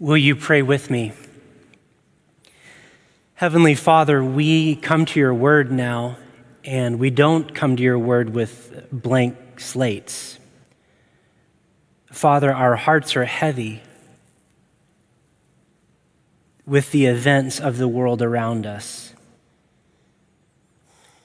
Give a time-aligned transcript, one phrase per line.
[0.00, 1.12] Will you pray with me?
[3.34, 6.16] Heavenly Father, we come to your word now,
[6.64, 10.38] and we don't come to your word with blank slates.
[12.10, 13.82] Father, our hearts are heavy
[16.64, 19.12] with the events of the world around us.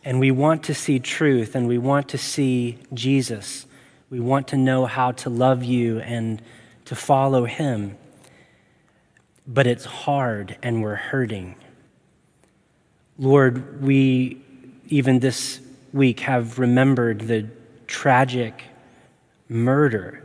[0.03, 3.67] And we want to see truth and we want to see Jesus.
[4.09, 6.41] We want to know how to love you and
[6.83, 7.97] to follow him.
[9.47, 11.55] But it's hard and we're hurting.
[13.17, 14.41] Lord, we
[14.87, 15.59] even this
[15.93, 17.47] week have remembered the
[17.87, 18.63] tragic
[19.47, 20.23] murder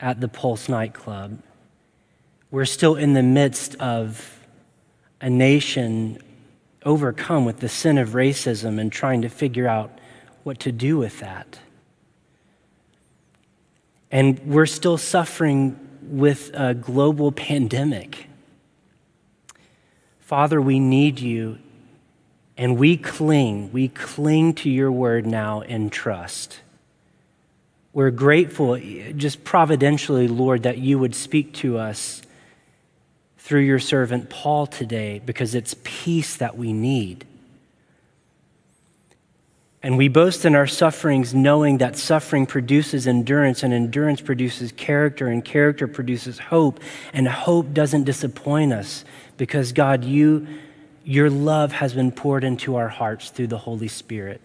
[0.00, 1.38] at the Pulse nightclub.
[2.50, 4.46] We're still in the midst of
[5.20, 6.22] a nation
[6.84, 9.98] overcome with the sin of racism and trying to figure out
[10.44, 11.58] what to do with that.
[14.10, 18.27] And we're still suffering with a global pandemic.
[20.28, 21.56] Father, we need you,
[22.58, 23.72] and we cling.
[23.72, 26.60] We cling to your word now in trust.
[27.94, 32.20] We're grateful, just providentially, Lord, that you would speak to us
[33.38, 37.24] through your servant Paul today because it's peace that we need.
[39.82, 45.28] And we boast in our sufferings, knowing that suffering produces endurance, and endurance produces character,
[45.28, 46.80] and character produces hope,
[47.12, 49.04] and hope doesn't disappoint us
[49.36, 50.48] because, God, you,
[51.04, 54.40] your love has been poured into our hearts through the Holy Spirit.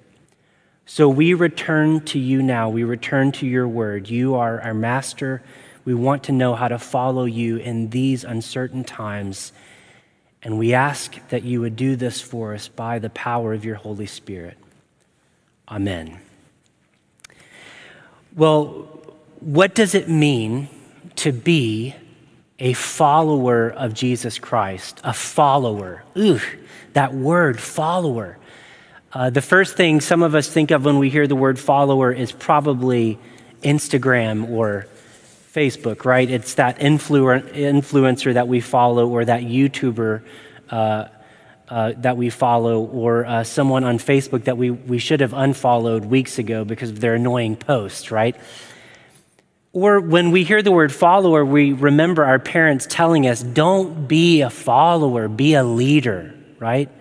[0.86, 2.70] So we return to you now.
[2.70, 4.10] We return to your word.
[4.10, 5.42] You are our master.
[5.84, 9.52] We want to know how to follow you in these uncertain times.
[10.44, 13.76] And we ask that you would do this for us by the power of your
[13.76, 14.58] Holy Spirit.
[15.70, 16.20] Amen.
[18.36, 18.90] Well,
[19.40, 20.70] what does it mean
[21.18, 21.96] to be
[22.60, 25.02] a follower of Jesus Christ?
[25.04, 26.04] A follower.
[26.18, 26.40] Ooh,
[26.94, 28.38] that word, follower.
[29.12, 32.12] Uh, the first thing some of us think of when we hear the word follower
[32.12, 33.20] is probably
[33.62, 34.88] Instagram or
[35.54, 36.30] Facebook, right?
[36.30, 40.24] It's that influ- influencer that we follow or that YouTuber
[40.72, 41.08] uh,
[41.74, 46.06] uh, that we follow or uh, someone on Facebook that we, we should have unfollowed
[46.06, 48.36] weeks ago because of their annoying posts, right?
[49.72, 54.42] Or when we hear the word follower, we remember our parents telling us, don't be
[54.42, 56.92] a follower, be a leader, right?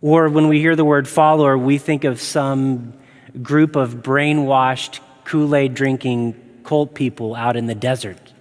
[0.00, 2.94] Or when we hear the word follower, we think of some
[3.40, 8.32] group of brainwashed, Kool Aid drinking cult people out in the desert,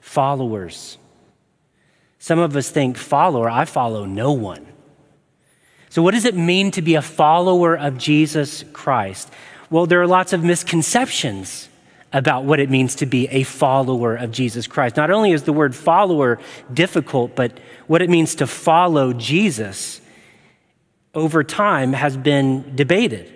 [0.00, 0.96] followers.
[2.18, 4.67] Some of us think, follower, I follow no one.
[5.90, 9.30] So, what does it mean to be a follower of Jesus Christ?
[9.70, 11.68] Well, there are lots of misconceptions
[12.12, 14.96] about what it means to be a follower of Jesus Christ.
[14.96, 16.38] Not only is the word follower
[16.72, 20.00] difficult, but what it means to follow Jesus
[21.14, 23.32] over time has been debated.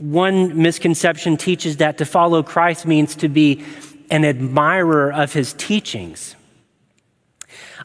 [0.00, 3.64] One misconception teaches that to follow Christ means to be
[4.10, 6.34] an admirer of his teachings.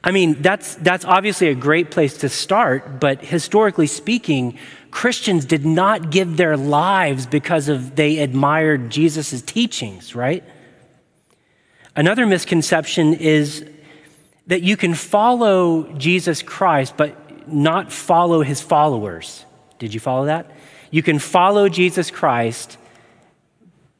[0.03, 4.57] I mean, that's, that's obviously a great place to start, but historically speaking,
[4.91, 10.43] Christians did not give their lives because of they admired Jesus' teachings, right?
[11.95, 13.65] Another misconception is
[14.47, 19.45] that you can follow Jesus Christ, but not follow his followers.
[19.79, 20.49] Did you follow that?
[20.91, 22.77] You can follow Jesus Christ,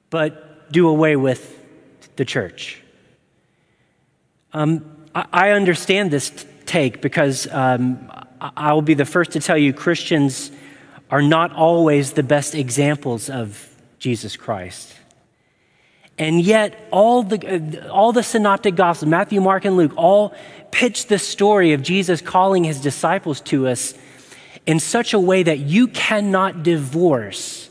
[0.10, 1.56] but do away with
[2.16, 2.82] the church.
[4.54, 9.74] Um, I understand this take because um, I will be the first to tell you
[9.74, 10.52] Christians
[11.10, 14.96] are not always the best examples of Jesus Christ.
[16.18, 20.36] And yet, all the, all the synoptic gospels, Matthew, Mark, and Luke, all
[20.70, 23.94] pitch the story of Jesus calling his disciples to us
[24.66, 27.70] in such a way that you cannot divorce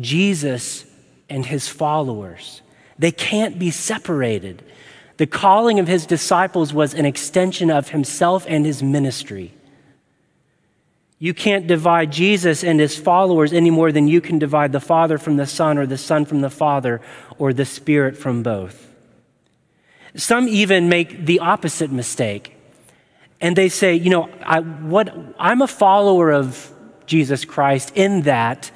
[0.00, 0.86] Jesus
[1.28, 2.62] and his followers.
[2.98, 4.62] They can't be separated.
[5.16, 9.52] The calling of his disciples was an extension of himself and his ministry.
[11.18, 15.18] You can't divide Jesus and his followers any more than you can divide the Father
[15.18, 17.00] from the Son or the Son from the Father
[17.38, 18.92] or the Spirit from both.
[20.16, 22.56] Some even make the opposite mistake.
[23.40, 26.72] And they say, you know, I, what, I'm a follower of
[27.06, 28.70] Jesus Christ in that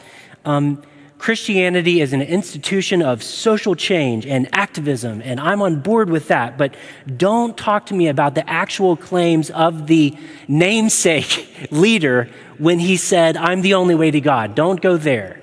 [0.44, 0.82] um,
[1.26, 6.56] Christianity is an institution of social change and activism, and I'm on board with that.
[6.56, 6.76] But
[7.17, 13.37] don't talk to me about the actual claims of the namesake leader when he said,
[13.37, 14.55] I'm the only way to God.
[14.55, 15.43] Don't go there.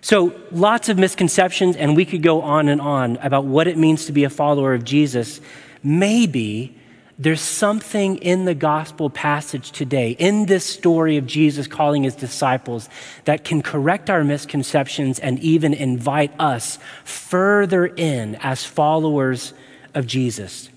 [0.00, 4.06] So, lots of misconceptions, and we could go on and on about what it means
[4.06, 5.40] to be a follower of Jesus.
[5.80, 6.76] maybe
[7.18, 12.88] there's something in the gospel passage today, in this story of Jesus calling his disciples,
[13.24, 19.54] that can correct our misconceptions and even invite us further in as followers
[19.94, 20.70] of Jesus.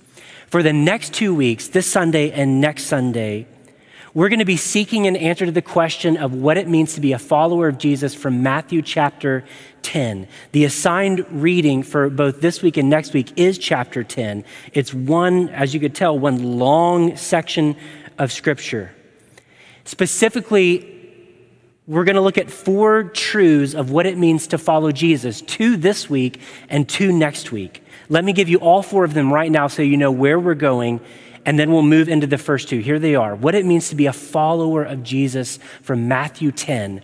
[0.48, 3.48] For the next two weeks, this Sunday and next Sunday,
[4.18, 7.02] we're going to be seeking an answer to the question of what it means to
[7.02, 9.46] be a follower of Jesus from Matthew chapter
[9.84, 10.28] 10.
[10.54, 14.44] The assigned reading for both this week and next week is chapter 10.
[14.74, 17.76] It's one, as you could tell, one long section
[18.18, 18.90] of scripture.
[19.86, 20.96] Specifically,
[21.86, 25.78] we're going to look at four truths of what it means to follow Jesus, two
[25.78, 27.84] this week and two next week.
[28.10, 30.56] Let me give you all four of them right now so you know where we're
[30.56, 31.02] going
[31.48, 32.80] and then we'll move into the first two.
[32.80, 37.02] Here they are what it means to be a follower of Jesus from Matthew 10.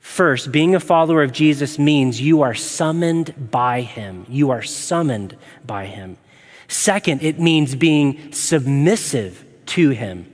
[0.00, 4.26] First, being a follower of Jesus means you are summoned by him.
[4.28, 6.18] You are summoned by him.
[6.66, 10.26] Second, it means being submissive to him.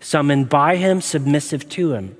[0.00, 2.16] Summoned by him, submissive to him.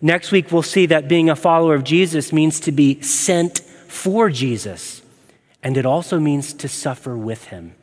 [0.00, 4.30] Next week, we'll see that being a follower of Jesus means to be sent for
[4.30, 5.02] Jesus,
[5.62, 7.74] and it also means to suffer with him.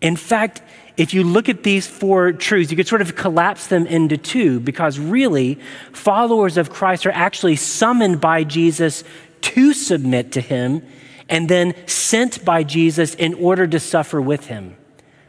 [0.00, 0.62] In fact,
[0.96, 4.60] if you look at these four truths, you could sort of collapse them into two
[4.60, 5.58] because really,
[5.92, 9.04] followers of Christ are actually summoned by Jesus
[9.42, 10.82] to submit to him
[11.28, 14.76] and then sent by Jesus in order to suffer with him.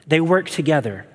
[0.08, 1.06] They work together.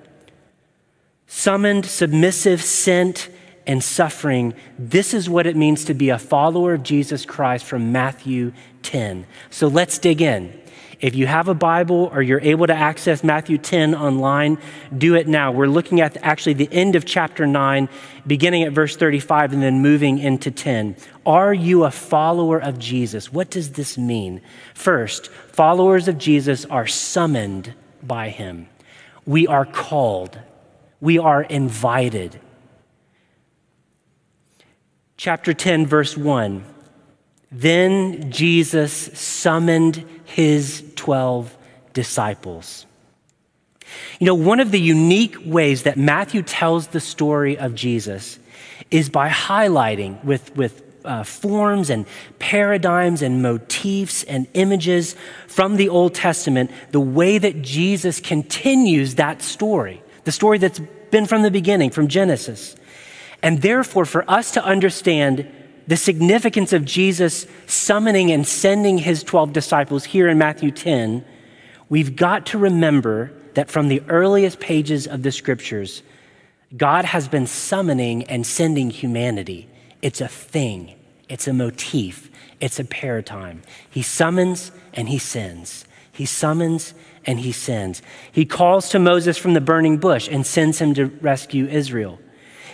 [1.27, 3.29] Summoned, submissive, sent,
[3.67, 4.53] and suffering.
[4.79, 9.27] This is what it means to be a follower of Jesus Christ from Matthew 10.
[9.49, 10.57] So let's dig in.
[10.99, 14.57] If you have a Bible or you're able to access Matthew 10 online,
[14.97, 15.51] do it now.
[15.51, 17.87] We're looking at actually the end of chapter 9,
[18.25, 20.95] beginning at verse 35 and then moving into 10.
[21.23, 23.31] Are you a follower of Jesus?
[23.31, 24.41] What does this mean?
[24.73, 28.67] First, followers of Jesus are summoned by him.
[29.25, 30.39] We are called.
[30.99, 32.39] We are invited.
[35.15, 36.63] Chapter 10, verse 1.
[37.51, 41.57] Then Jesus summoned his 12
[41.93, 42.85] disciples.
[44.19, 48.37] You know, one of the unique ways that Matthew tells the story of Jesus
[48.91, 52.05] is by highlighting with, with uh, forms and
[52.39, 55.15] paradigms and motifs and images
[55.47, 60.79] from the Old Testament the way that Jesus continues that story, the story that's
[61.09, 62.75] been from the beginning, from Genesis.
[63.41, 65.47] And therefore, for us to understand
[65.87, 71.23] the significance of Jesus summoning and sending his 12 disciples here in Matthew 10,
[71.89, 76.03] we've got to remember that from the earliest pages of the scriptures,
[76.75, 79.69] God has been summoning and sending humanity.
[80.01, 80.93] It's a thing,
[81.29, 82.29] it's a motif,
[82.59, 83.61] it's a paradigm.
[83.89, 85.85] He summons and he sends.
[86.11, 86.93] He summons
[87.25, 88.01] and he sends.
[88.31, 92.19] He calls to Moses from the burning bush and sends him to rescue Israel.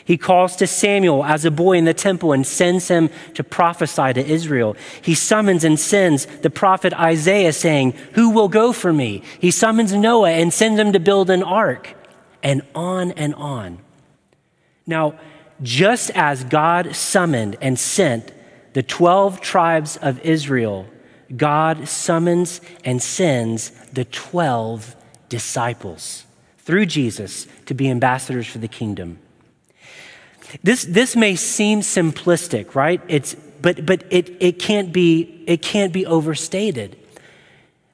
[0.06, 4.14] He calls to Samuel as a boy in the temple and sends him to prophesy
[4.14, 4.76] to Israel.
[5.02, 9.24] He summons and sends the prophet Isaiah saying, Who will go for me?
[9.40, 11.96] He summons Noah and sends him to build an ark,
[12.42, 13.80] and on and on.
[14.86, 15.18] Now,
[15.62, 18.34] just as God summoned and sent
[18.74, 20.88] the 12 tribes of Israel,
[21.36, 24.96] God summons and sends the 12
[25.30, 26.26] disciples
[26.60, 29.20] through Jesus to be ambassadors for the kingdom.
[30.62, 33.02] This, this may seem simplistic, right?
[33.08, 36.98] It's, but but it, it, can't be, it can't be overstated.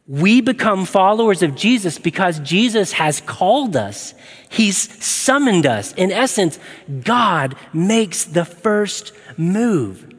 [0.08, 4.16] We become followers of Jesus because Jesus has called us.
[4.50, 5.94] He's summoned us.
[5.94, 6.58] In essence,
[7.04, 10.12] God makes the first move.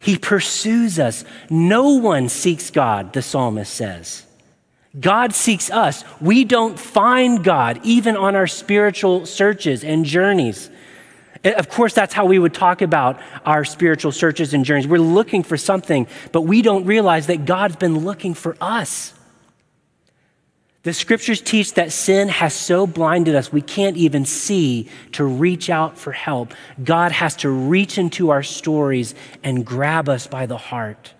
[0.00, 1.24] He pursues us.
[1.48, 4.26] No one seeks God, the psalmist says.
[4.98, 6.04] God seeks us.
[6.20, 10.70] We don't find God even on our spiritual searches and journeys.
[11.44, 14.86] Of course, that's how we would talk about our spiritual searches and journeys.
[14.86, 19.12] We're looking for something, but we don't realize that God's been looking for us.
[20.84, 25.70] The scriptures teach that sin has so blinded us we can't even see to reach
[25.70, 26.54] out for help.
[26.82, 31.12] God has to reach into our stories and grab us by the heart.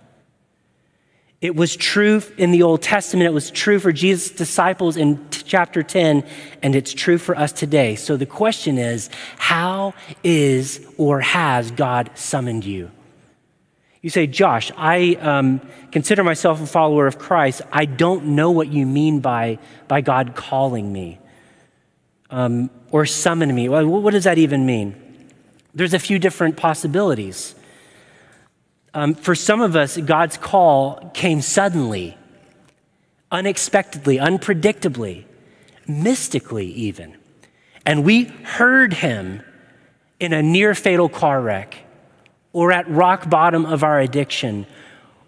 [1.43, 5.83] It was true in the Old Testament, it was true for Jesus' disciples in chapter
[5.83, 6.25] 10,
[6.63, 7.97] and it's true for us today.
[7.97, 12.93] So the question is how is or has God summoned you?
[14.03, 17.63] You say, Josh, I um, consider myself a follower of Christ.
[17.73, 19.59] I don't know what you mean by,
[19.89, 21.19] by God calling me
[22.31, 23.69] um, or summoning me.
[23.69, 24.95] Well, what does that even mean?
[25.75, 27.57] There's a few different possibilities.
[28.95, 32.17] Um, for some of us, God's call came suddenly.
[33.33, 35.25] unexpectedly, unpredictably,
[35.89, 37.17] mystically, even.
[37.85, 39.43] And we heard him
[40.21, 41.79] in a near fatal car wreck,
[42.53, 44.67] or at rock bottom of our addiction,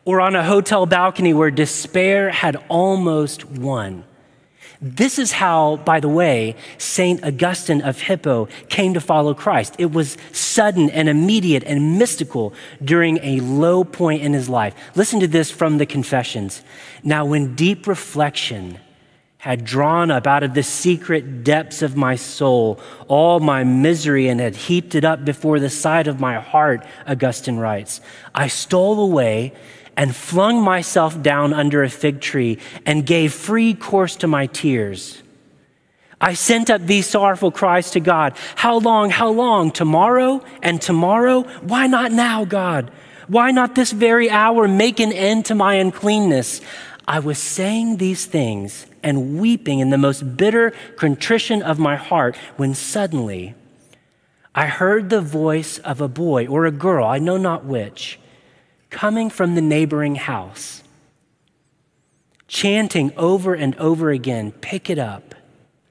[0.04, 4.04] or on a hotel balcony where despair had almost won.
[4.80, 7.24] This is how, by the way, St.
[7.24, 9.76] Augustine of Hippo came to follow Christ.
[9.78, 12.52] It was sudden and immediate and mystical
[12.82, 14.74] during a low point in his life.
[14.94, 16.62] Listen to this from the Confessions.
[17.02, 18.78] Now, when deep reflection
[19.44, 24.40] had drawn up out of the secret depths of my soul all my misery and
[24.40, 28.00] had heaped it up before the sight of my heart, Augustine writes,
[28.34, 29.52] I stole away
[29.96, 35.22] and flung myself down under a fig tree and gave free course to my tears.
[36.20, 38.34] I sent up these sorrowful cries to God.
[38.56, 39.10] How long?
[39.10, 39.70] How long?
[39.70, 41.42] Tomorrow and tomorrow?
[41.60, 42.90] Why not now, God?
[43.28, 46.60] Why not this very hour make an end to my uncleanness?
[47.06, 52.36] I was saying these things and weeping in the most bitter contrition of my heart
[52.56, 53.54] when suddenly
[54.54, 58.18] I heard the voice of a boy or a girl, I know not which
[58.94, 60.84] coming from the neighboring house,
[62.46, 65.34] chanting over and over again pick it up,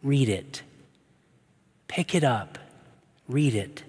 [0.02, 0.62] read it.
[1.90, 2.58] Pick it up,
[3.28, 3.84] read it.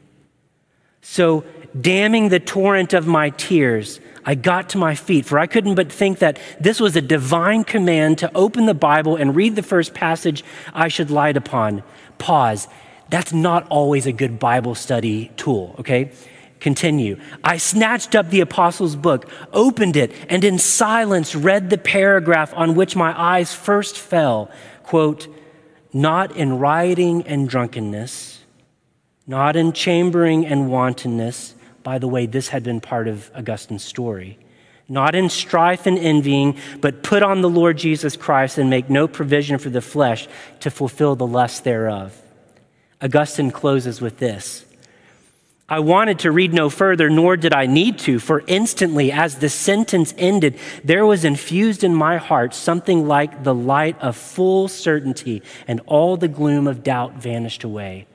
[1.00, 1.44] So,
[1.80, 5.92] damming the torrent of my tears, I got to my feet, for I couldn't but
[5.92, 9.94] think that this was a divine command to open the Bible and read the first
[9.94, 10.42] passage
[10.72, 11.84] I should light upon.
[12.18, 12.66] Pause.
[13.10, 16.10] That's not always a good Bible study tool, okay?
[16.64, 17.20] Continue.
[17.44, 22.74] I snatched up the apostles' book, opened it, and in silence read the paragraph on
[22.74, 24.50] which my eyes first fell.
[24.82, 25.28] Quote,
[25.92, 28.40] not in rioting and drunkenness,
[29.26, 31.54] not in chambering and wantonness.
[31.82, 34.38] By the way, this had been part of Augustine's story.
[34.88, 39.06] Not in strife and envying, but put on the Lord Jesus Christ and make no
[39.06, 40.28] provision for the flesh
[40.60, 42.18] to fulfill the lust thereof.
[43.02, 44.64] Augustine closes with this
[45.66, 49.48] I wanted to read no further, nor did I need to, for instantly, as the
[49.48, 55.42] sentence ended, there was infused in my heart something like the light of full certainty,
[55.66, 58.06] and all the gloom of doubt vanished away.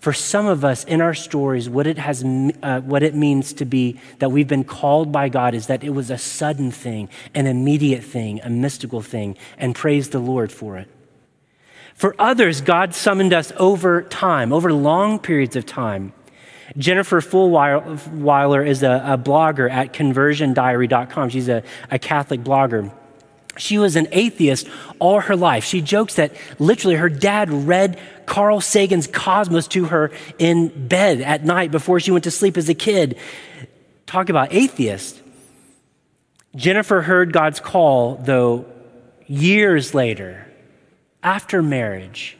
[0.00, 3.64] For some of us in our stories, what it, has, uh, what it means to
[3.64, 7.46] be that we've been called by God is that it was a sudden thing, an
[7.46, 10.88] immediate thing, a mystical thing, and praise the Lord for it.
[11.94, 16.14] For others, God summoned us over time, over long periods of time.
[16.76, 21.28] Jennifer Fulwiler is a, a blogger at conversiondiary.com.
[21.28, 22.92] She's a, a Catholic blogger.
[23.56, 25.64] She was an atheist all her life.
[25.64, 31.44] She jokes that literally her dad read Carl Sagan's Cosmos to her in bed at
[31.44, 33.18] night before she went to sleep as a kid.
[34.06, 35.20] Talk about atheist.
[36.54, 38.66] Jennifer heard God's call, though,
[39.26, 40.46] years later,
[41.22, 42.36] after marriage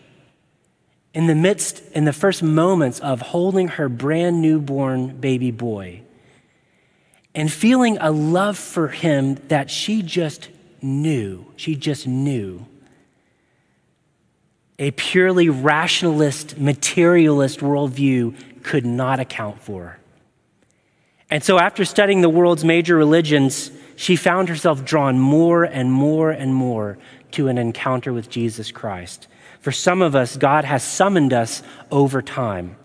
[1.13, 6.03] in the midst, in the first moments of holding her brand newborn baby boy
[7.35, 10.49] and feeling a love for him that she just
[10.83, 12.67] knew, she just knew.
[14.79, 19.99] A purely rationalist, materialist worldview could not account for.
[21.29, 26.31] And so, after studying the world's major religions, she found herself drawn more and more
[26.31, 26.99] and more
[27.33, 29.29] to an encounter with Jesus Christ.
[29.61, 32.77] For some of us, God has summoned us over time.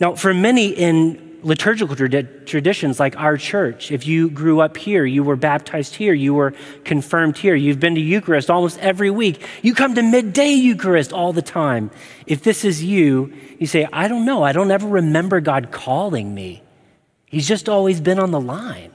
[0.00, 5.22] Now, for many in liturgical traditions like our church, if you grew up here, you
[5.22, 6.52] were baptized here, you were
[6.84, 11.32] confirmed here, you've been to Eucharist almost every week, you come to midday Eucharist all
[11.32, 11.90] the time.
[12.26, 16.34] If this is you, you say, I don't know, I don't ever remember God calling
[16.34, 16.62] me.
[17.26, 18.92] He's just always been on the line.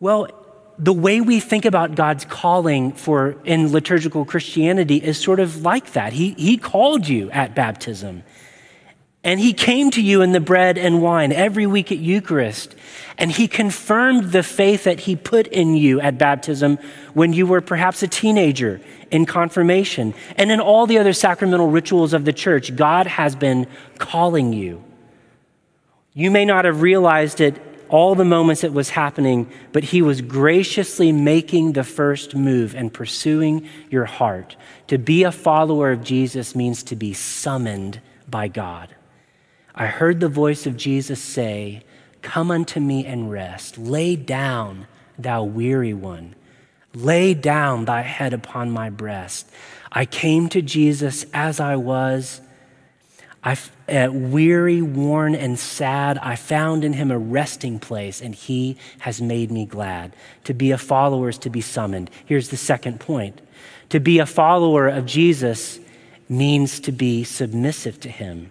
[0.00, 0.43] Well,
[0.78, 5.92] the way we think about God's calling for in liturgical Christianity is sort of like
[5.92, 6.12] that.
[6.12, 8.24] He, he called you at baptism.
[9.22, 12.74] And he came to you in the bread and wine every week at Eucharist.
[13.16, 16.78] And he confirmed the faith that he put in you at baptism
[17.14, 20.12] when you were perhaps a teenager in confirmation.
[20.36, 23.66] And in all the other sacramental rituals of the church, God has been
[23.96, 24.84] calling you.
[26.12, 27.60] You may not have realized it
[27.94, 32.92] all the moments it was happening, but he was graciously making the first move and
[32.92, 34.56] pursuing your heart.
[34.88, 38.92] To be a follower of Jesus means to be summoned by God.
[39.76, 41.84] I heard the voice of Jesus say,
[42.20, 43.78] Come unto me and rest.
[43.78, 46.34] Lay down, thou weary one.
[46.94, 49.48] Lay down thy head upon my breast.
[49.92, 52.40] I came to Jesus as I was
[53.44, 58.76] I, uh, weary, worn, and sad, I found in him a resting place, and he
[59.00, 60.16] has made me glad.
[60.44, 62.10] To be a follower is to be summoned.
[62.24, 63.40] Here's the second point
[63.90, 65.78] to be a follower of Jesus
[66.28, 68.50] means to be submissive to him.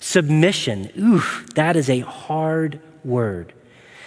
[0.00, 1.22] Submission, ooh,
[1.54, 3.52] that is a hard word.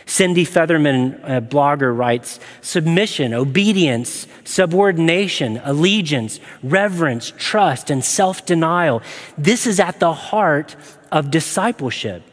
[0.05, 9.01] Cindy Featherman, a blogger, writes submission, obedience, subordination, allegiance, reverence, trust, and self denial.
[9.37, 10.75] This is at the heart
[11.11, 12.23] of discipleship.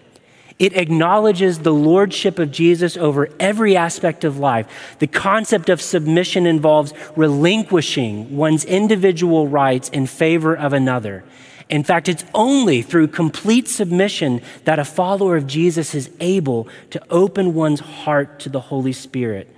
[0.59, 4.97] It acknowledges the lordship of Jesus over every aspect of life.
[4.99, 11.25] The concept of submission involves relinquishing one's individual rights in favor of another.
[11.69, 17.02] In fact, it's only through complete submission that a follower of Jesus is able to
[17.11, 19.49] open one's heart to the Holy Spirit.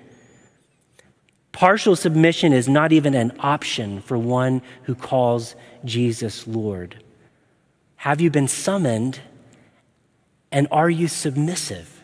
[1.53, 7.03] Partial submission is not even an option for one who calls Jesus Lord.
[7.97, 9.21] Have you been summoned
[10.51, 12.03] and are you submissive?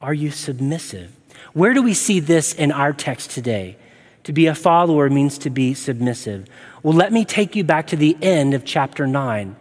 [0.00, 1.12] Are you submissive?
[1.52, 3.76] Where do we see this in our text today?
[4.24, 6.48] To be a follower means to be submissive.
[6.86, 9.56] Well, let me take you back to the end of chapter 9.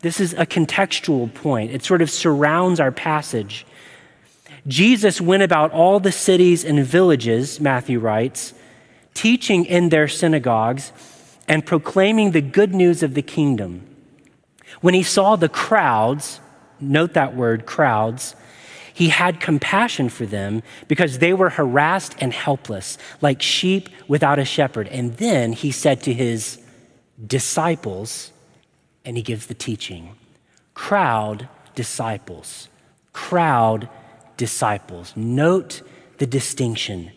[0.00, 3.64] This is a contextual point, it sort of surrounds our passage.
[4.66, 8.52] Jesus went about all the cities and villages, Matthew writes,
[9.14, 10.90] teaching in their synagogues
[11.46, 13.86] and proclaiming the good news of the kingdom.
[14.80, 16.40] When he saw the crowds,
[16.80, 18.34] note that word, crowds,
[18.96, 24.44] he had compassion for them because they were harassed and helpless, like sheep without a
[24.46, 24.88] shepherd.
[24.88, 26.58] And then he said to his
[27.26, 28.32] disciples,
[29.04, 30.16] and he gives the teaching
[30.72, 32.70] crowd disciples.
[33.12, 33.86] Crowd
[34.38, 35.12] disciples.
[35.14, 35.82] Note
[36.16, 37.10] the distinction.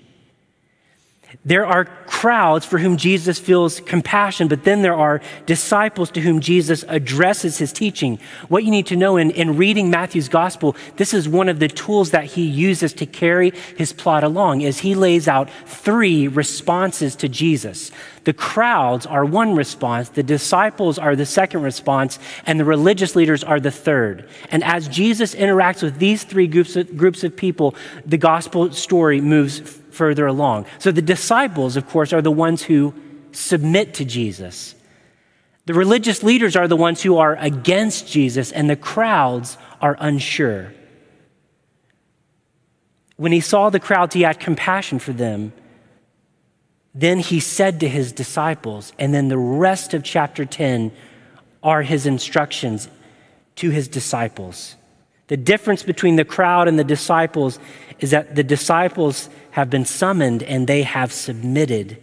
[1.45, 6.41] There are crowds for whom Jesus feels compassion, but then there are disciples to whom
[6.41, 8.19] Jesus addresses his teaching.
[8.49, 11.69] What you need to know in, in reading Matthew's gospel, this is one of the
[11.69, 17.15] tools that he uses to carry his plot along, is he lays out three responses
[17.15, 17.89] to Jesus.
[18.25, 23.45] The crowds are one response, the disciples are the second response, and the religious leaders
[23.45, 24.27] are the third.
[24.51, 27.75] And as Jesus interacts with these three groups of, groups of people,
[28.05, 30.65] the gospel story moves further along.
[30.79, 32.93] So the disciples, of course, are the ones who
[33.33, 34.73] submit to Jesus.
[35.65, 40.73] The religious leaders are the ones who are against Jesus, and the crowds are unsure.
[43.17, 45.51] When he saw the crowds, he had compassion for them.
[46.95, 50.93] Then he said to his disciples, and then the rest of chapter 10
[51.61, 52.87] are his instructions
[53.55, 54.77] to his disciples.
[55.29, 57.59] The difference between the crowd and the disciples
[57.99, 62.01] is that the disciples have been summoned and they have submitted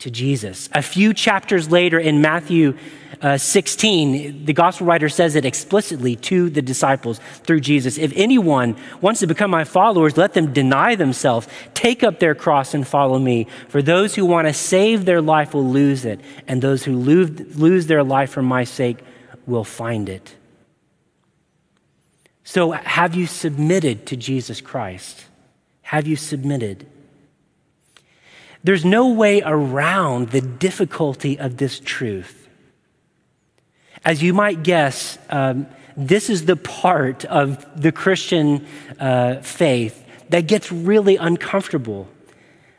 [0.00, 0.68] to Jesus.
[0.72, 2.76] A few chapters later in Matthew
[3.20, 7.98] uh, 16, the gospel writer says it explicitly to the disciples through Jesus.
[7.98, 12.74] If anyone wants to become my followers, let them deny themselves, take up their cross,
[12.74, 13.46] and follow me.
[13.68, 17.56] For those who want to save their life will lose it, and those who lose,
[17.56, 18.98] lose their life for my sake
[19.46, 20.34] will find it.
[22.44, 25.24] So, have you submitted to Jesus Christ?
[25.82, 26.86] Have you submitted?
[28.64, 32.48] There's no way around the difficulty of this truth.
[34.04, 38.66] As you might guess, um, this is the part of the Christian
[38.98, 42.08] uh, faith that gets really uncomfortable.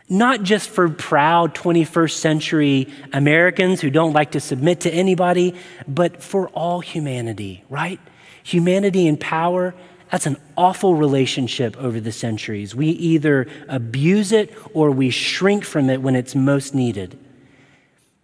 [0.10, 5.56] Not just for proud 21st century Americans who don't like to submit to anybody,
[5.88, 8.00] but for all humanity, right?
[8.44, 9.74] Humanity in power,
[10.12, 12.76] that's an awful relationship over the centuries.
[12.76, 17.18] We either abuse it or we shrink from it when it's most needed.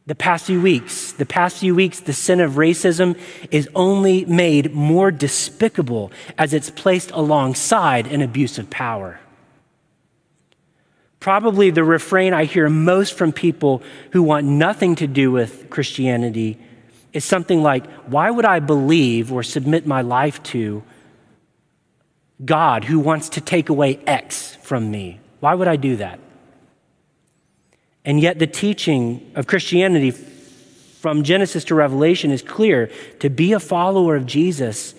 [0.05, 3.19] The past few weeks, the past few weeks, the sin of racism
[3.51, 9.19] is only made more despicable as it's placed alongside an abuse of power.
[11.19, 16.58] Probably the refrain I hear most from people who want nothing to do with Christianity
[17.13, 20.84] is something like, Why would I believe or submit my life to
[22.43, 25.19] God who wants to take away X from me?
[25.39, 26.19] Why would I do that?
[28.06, 32.91] And yet, the teaching of Christianity from Genesis to Revelation is clear.
[33.19, 34.95] To be a follower of Jesus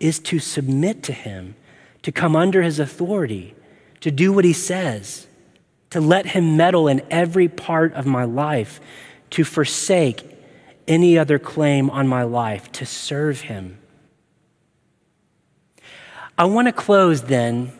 [0.00, 1.56] is to submit to him,
[2.02, 3.54] to come under his authority,
[4.00, 5.26] to do what he says,
[5.90, 8.80] to let him meddle in every part of my life,
[9.30, 10.33] to forsake
[10.86, 13.78] any other claim on my life, to serve him.
[16.36, 17.72] I want to close then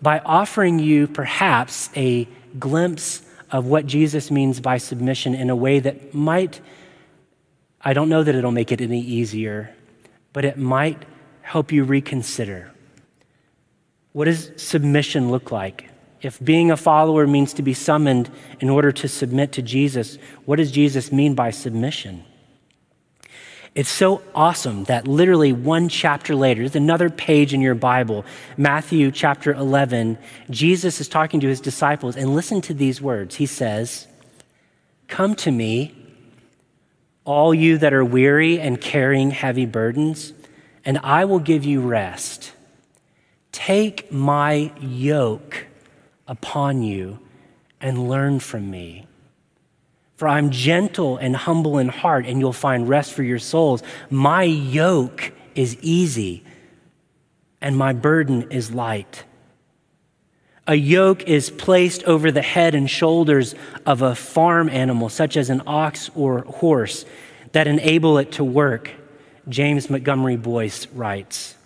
[0.00, 5.80] by offering you perhaps a glimpse of what Jesus means by submission in a way
[5.80, 6.60] that might
[7.84, 9.74] I don't know that it'll make it any easier,
[10.32, 11.04] but it might
[11.40, 12.70] help you reconsider.
[14.12, 15.88] What does submission look like?
[16.20, 20.56] If being a follower means to be summoned in order to submit to Jesus, what
[20.56, 22.24] does Jesus mean by submission?
[23.74, 28.26] It's so awesome that literally one chapter later, there's another page in your Bible,
[28.58, 30.18] Matthew chapter 11,
[30.50, 33.36] Jesus is talking to his disciples, and listen to these words.
[33.36, 34.06] He says,
[35.08, 35.94] Come to me,
[37.24, 40.34] all you that are weary and carrying heavy burdens,
[40.84, 42.52] and I will give you rest.
[43.52, 45.66] Take my yoke
[46.26, 47.20] upon you
[47.80, 49.06] and learn from me.
[50.22, 53.82] For I'm gentle and humble in heart, and you'll find rest for your souls.
[54.08, 56.44] My yoke is easy,
[57.60, 59.24] and my burden is light.
[60.68, 65.50] A yoke is placed over the head and shoulders of a farm animal, such as
[65.50, 67.04] an ox or horse,
[67.50, 68.92] that enable it to work,
[69.48, 71.56] James Montgomery Boice writes.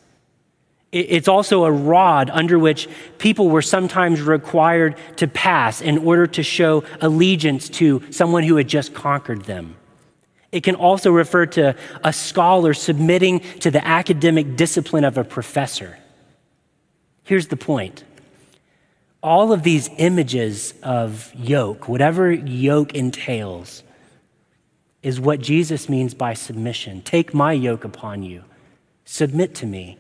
[1.01, 6.43] It's also a rod under which people were sometimes required to pass in order to
[6.43, 9.77] show allegiance to someone who had just conquered them.
[10.53, 15.99] It can also refer to a scholar submitting to the academic discipline of a professor.
[17.25, 18.05] Here's the point
[19.23, 23.83] all of these images of yoke, whatever yoke entails,
[25.03, 27.03] is what Jesus means by submission.
[27.03, 28.45] Take my yoke upon you,
[29.05, 29.99] submit to me.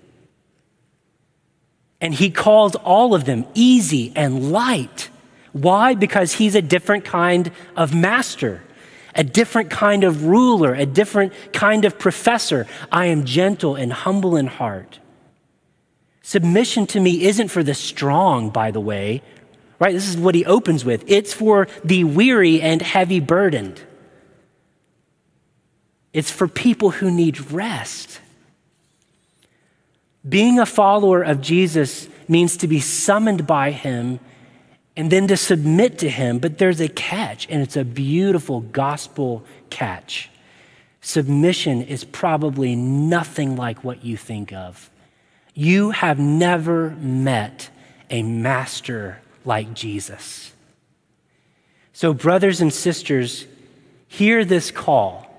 [2.01, 5.09] And he calls all of them easy and light.
[5.53, 5.95] Why?
[5.95, 8.63] Because he's a different kind of master,
[9.15, 12.67] a different kind of ruler, a different kind of professor.
[12.93, 15.01] I am gentle and humble in heart.
[16.23, 19.23] Submission to me isn't for the strong, by the way,
[19.79, 19.95] right?
[19.95, 21.05] This is what he opens with.
[21.07, 23.81] It's for the weary and heavy burdened.
[26.13, 28.21] It's for people who need rest.
[30.29, 34.19] Being a follower of Jesus means to be summoned by him
[34.97, 39.45] and then to submit to him, but there's a catch, and it's a beautiful gospel
[39.69, 40.31] catch.
[41.03, 44.91] Submission is probably nothing like what you think of.
[45.55, 47.71] You have never met
[48.11, 50.53] a master like Jesus.
[51.93, 53.47] So, brothers and sisters,
[54.09, 55.31] hear this call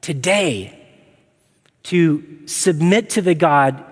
[0.00, 0.74] today
[1.84, 3.84] to submit to the God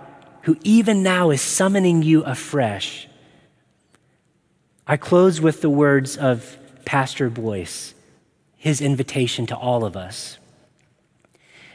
[0.47, 3.09] who even now is summoning you afresh.
[4.87, 7.95] I close with the words of Pastor Boice,
[8.57, 10.39] his invitation to all of us.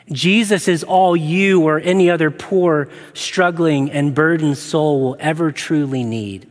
[0.10, 6.06] Jesus is all you or any other poor, struggling, and burdened soul will ever truly
[6.06, 6.50] need.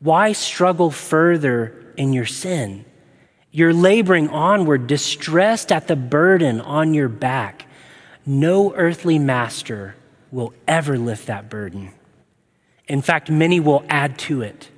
[0.00, 2.84] Why struggle further in your sin?
[3.52, 7.66] You're laboring onward, distressed at the burden on your back.
[8.26, 9.94] No earthly master
[10.30, 11.92] will ever lift that burden.
[12.86, 14.68] In fact, many will add to it.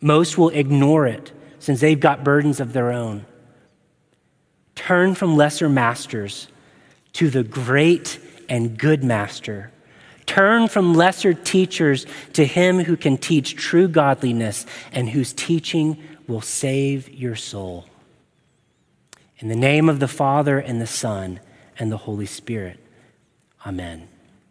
[0.00, 3.24] Most will ignore it since they've got burdens of their own.
[4.74, 6.48] Turn from lesser masters
[7.14, 9.70] to the great and good master.
[10.26, 16.40] Turn from lesser teachers to him who can teach true godliness and whose teaching will
[16.40, 17.86] save your soul.
[19.38, 21.40] In the name of the Father and the Son
[21.78, 22.78] and the Holy Spirit,
[23.66, 24.08] amen.